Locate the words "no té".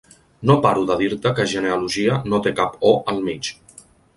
2.33-2.57